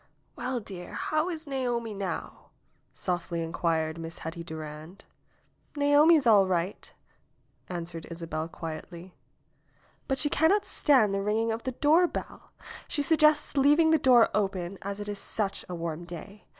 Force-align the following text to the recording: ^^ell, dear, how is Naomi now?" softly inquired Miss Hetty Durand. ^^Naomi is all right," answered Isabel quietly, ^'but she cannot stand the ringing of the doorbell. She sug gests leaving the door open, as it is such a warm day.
^^ell, 0.35 0.65
dear, 0.65 0.93
how 0.95 1.29
is 1.29 1.45
Naomi 1.45 1.93
now?" 1.93 2.49
softly 2.95 3.43
inquired 3.43 3.99
Miss 3.99 4.17
Hetty 4.17 4.43
Durand. 4.43 5.05
^^Naomi 5.75 6.17
is 6.17 6.25
all 6.25 6.47
right," 6.47 6.91
answered 7.69 8.07
Isabel 8.09 8.47
quietly, 8.47 9.13
^'but 10.09 10.17
she 10.17 10.27
cannot 10.27 10.65
stand 10.65 11.13
the 11.13 11.21
ringing 11.21 11.51
of 11.51 11.61
the 11.65 11.73
doorbell. 11.73 12.49
She 12.87 13.03
sug 13.03 13.19
gests 13.19 13.55
leaving 13.55 13.91
the 13.91 13.99
door 13.99 14.29
open, 14.33 14.79
as 14.81 14.99
it 14.99 15.07
is 15.07 15.19
such 15.19 15.63
a 15.69 15.75
warm 15.75 16.05
day. 16.05 16.47